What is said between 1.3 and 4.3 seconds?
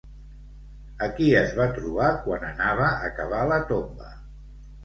es va trobar quan anava a cavar la tomba?